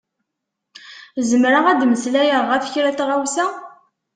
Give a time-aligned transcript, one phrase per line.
[1.29, 3.45] Zemreɣ ad d-meslayeɣ ɣef kra n tɣawsa?